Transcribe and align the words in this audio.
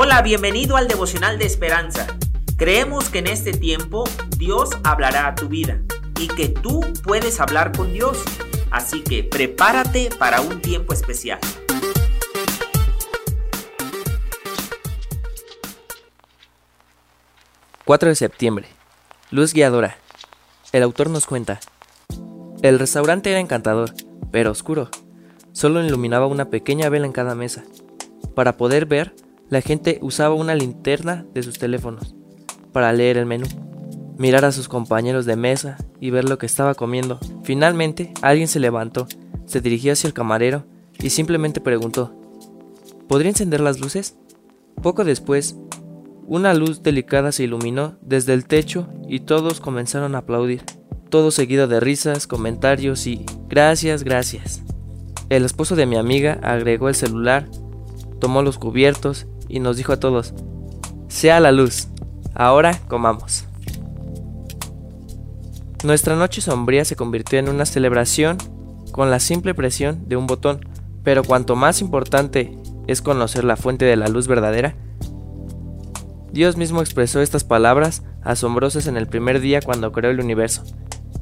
Hola, 0.00 0.22
bienvenido 0.22 0.76
al 0.76 0.86
devocional 0.86 1.40
de 1.40 1.44
esperanza. 1.46 2.06
Creemos 2.56 3.08
que 3.08 3.18
en 3.18 3.26
este 3.26 3.50
tiempo 3.50 4.04
Dios 4.36 4.70
hablará 4.84 5.26
a 5.26 5.34
tu 5.34 5.48
vida 5.48 5.80
y 6.20 6.28
que 6.28 6.48
tú 6.48 6.82
puedes 7.02 7.40
hablar 7.40 7.76
con 7.76 7.92
Dios. 7.92 8.22
Así 8.70 9.02
que 9.02 9.24
prepárate 9.24 10.10
para 10.16 10.40
un 10.40 10.62
tiempo 10.62 10.92
especial. 10.92 11.40
...4 17.84 18.06
de 18.06 18.14
septiembre... 18.14 18.68
Luz 19.32 19.52
guiadora. 19.52 19.98
El 20.70 20.84
autor 20.84 21.10
nos 21.10 21.26
cuenta. 21.26 21.58
El 22.62 22.78
restaurante 22.78 23.30
era 23.30 23.40
encantador, 23.40 23.94
pero 24.30 24.52
oscuro. 24.52 24.90
Solo 25.52 25.82
iluminaba 25.82 26.28
una 26.28 26.50
pequeña 26.50 26.88
vela 26.88 27.06
en 27.06 27.12
cada 27.12 27.34
mesa. 27.34 27.64
Para 28.36 28.56
poder 28.56 28.86
ver, 28.86 29.12
la 29.50 29.60
gente 29.60 29.98
usaba 30.02 30.34
una 30.34 30.54
linterna 30.54 31.24
de 31.34 31.42
sus 31.42 31.58
teléfonos 31.58 32.14
para 32.72 32.92
leer 32.92 33.16
el 33.16 33.26
menú, 33.26 33.46
mirar 34.18 34.44
a 34.44 34.52
sus 34.52 34.68
compañeros 34.68 35.24
de 35.24 35.36
mesa 35.36 35.78
y 36.00 36.10
ver 36.10 36.28
lo 36.28 36.38
que 36.38 36.46
estaba 36.46 36.74
comiendo. 36.74 37.18
Finalmente, 37.44 38.12
alguien 38.20 38.48
se 38.48 38.60
levantó, 38.60 39.06
se 39.46 39.60
dirigió 39.60 39.92
hacia 39.92 40.08
el 40.08 40.14
camarero 40.14 40.64
y 40.98 41.10
simplemente 41.10 41.60
preguntó, 41.60 42.14
¿Podría 43.08 43.30
encender 43.30 43.60
las 43.60 43.80
luces? 43.80 44.16
Poco 44.82 45.02
después, 45.02 45.56
una 46.26 46.52
luz 46.52 46.82
delicada 46.82 47.32
se 47.32 47.44
iluminó 47.44 47.96
desde 48.02 48.34
el 48.34 48.44
techo 48.44 48.86
y 49.08 49.20
todos 49.20 49.60
comenzaron 49.60 50.14
a 50.14 50.18
aplaudir, 50.18 50.62
todo 51.08 51.30
seguido 51.30 51.68
de 51.68 51.80
risas, 51.80 52.26
comentarios 52.26 53.06
y 53.06 53.24
gracias, 53.48 54.04
gracias. 54.04 54.62
El 55.30 55.46
esposo 55.46 55.74
de 55.74 55.86
mi 55.86 55.96
amiga 55.96 56.38
agregó 56.42 56.90
el 56.90 56.94
celular, 56.94 57.48
tomó 58.20 58.42
los 58.42 58.58
cubiertos 58.58 59.26
y 59.48 59.60
nos 59.60 59.76
dijo 59.76 59.92
a 59.92 60.00
todos, 60.00 60.34
sea 61.08 61.40
la 61.40 61.52
luz, 61.52 61.88
ahora 62.34 62.78
comamos. 62.88 63.44
Nuestra 65.84 66.16
noche 66.16 66.40
sombría 66.40 66.84
se 66.84 66.96
convirtió 66.96 67.38
en 67.38 67.48
una 67.48 67.64
celebración 67.64 68.36
con 68.90 69.10
la 69.10 69.20
simple 69.20 69.54
presión 69.54 70.08
de 70.08 70.16
un 70.16 70.26
botón, 70.26 70.60
pero 71.04 71.22
cuanto 71.22 71.56
más 71.56 71.80
importante 71.80 72.58
es 72.86 73.00
conocer 73.00 73.44
la 73.44 73.56
fuente 73.56 73.84
de 73.84 73.96
la 73.96 74.08
luz 74.08 74.26
verdadera, 74.26 74.74
Dios 76.32 76.56
mismo 76.56 76.80
expresó 76.80 77.20
estas 77.20 77.44
palabras 77.44 78.02
asombrosas 78.22 78.86
en 78.86 78.96
el 78.96 79.06
primer 79.06 79.40
día 79.40 79.60
cuando 79.62 79.92
creó 79.92 80.10
el 80.10 80.20
universo. 80.20 80.62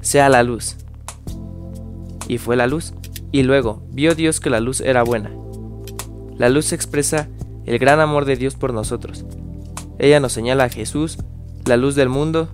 Sea 0.00 0.28
la 0.28 0.42
luz. 0.42 0.76
Y 2.26 2.38
fue 2.38 2.56
la 2.56 2.66
luz. 2.66 2.94
Y 3.30 3.42
luego 3.42 3.82
vio 3.90 4.14
Dios 4.14 4.40
que 4.40 4.50
la 4.50 4.60
luz 4.60 4.80
era 4.80 5.02
buena. 5.02 5.30
La 6.36 6.48
luz 6.48 6.72
expresa 6.72 7.28
el 7.68 7.78
gran 7.78 8.00
amor 8.00 8.24
de 8.24 8.36
Dios 8.36 8.54
por 8.54 8.72
nosotros. 8.72 9.26
Ella 9.98 10.20
nos 10.20 10.32
señala 10.32 10.64
a 10.64 10.68
Jesús, 10.70 11.18
la 11.66 11.76
luz 11.76 11.94
del 11.94 12.08
mundo. 12.08 12.48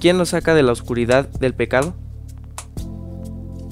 ¿Quién 0.00 0.16
nos 0.16 0.28
saca 0.28 0.54
de 0.54 0.62
la 0.62 0.70
oscuridad 0.70 1.28
del 1.28 1.54
pecado? 1.54 1.94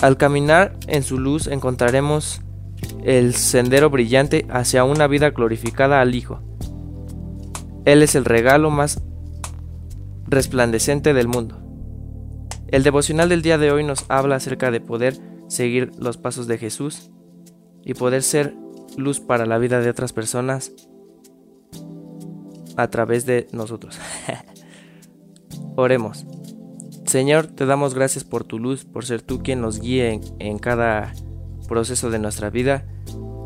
Al 0.03 0.17
caminar 0.17 0.77
en 0.89 1.05
su 1.05 1.21
luz 1.21 1.47
encontraremos 1.47 2.41
el 3.05 3.35
sendero 3.35 3.91
brillante 3.91 4.45
hacia 4.51 4.83
una 4.83 5.07
vida 5.07 5.31
glorificada 5.31 6.01
al 6.01 6.17
Hijo. 6.17 6.41
Él 7.85 8.03
es 8.03 8.17
el 8.17 8.25
regalo 8.25 8.71
más 8.71 9.03
resplandecente 10.27 11.15
del 11.15 11.29
mundo. 11.29 11.61
El 12.67 12.83
devocional 12.83 13.29
del 13.29 13.43
día 13.43 13.57
de 13.57 13.71
hoy 13.71 13.85
nos 13.85 14.05
habla 14.09 14.35
acerca 14.35 14.73
de 14.73 14.81
poder 14.81 15.17
seguir 15.47 15.93
los 15.97 16.17
pasos 16.17 16.49
de 16.49 16.59
Jesús 16.59 17.13
y 17.85 17.95
poder 17.95 18.25
ser 18.25 18.57
luz 18.97 19.21
para 19.21 19.47
la 19.47 19.59
vida 19.59 19.81
de 19.81 19.91
otras 19.91 20.13
personas 20.13 20.73
a 22.77 22.89
través 22.89 23.27
de 23.27 23.49
nosotros. 23.53 23.99
Oremos. 25.77 26.27
Señor, 27.07 27.47
te 27.47 27.67
damos 27.67 27.95
gracias 27.95 28.25
por 28.25 28.45
tu 28.45 28.59
luz, 28.59 28.85
por 28.85 29.05
ser 29.05 29.23
tú 29.23 29.43
quien 29.43 29.61
nos 29.61 29.81
guíe 29.81 30.21
en, 30.39 30.59
cada 30.59 31.13
proceso 31.69 32.11
de 32.11 32.19
nuestra 32.19 32.51
vida. 32.51 32.87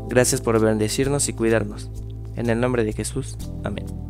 Gracias 0.09 0.41
por 0.41 0.59
bendecirnos 0.59 1.29
y 1.29 1.33
cuidarnos. 1.33 1.91
En 2.35 2.49
el 2.49 2.59
nombre 2.59 2.83
de 2.83 2.93
Jesús. 2.93 3.37
Amén. 3.63 4.08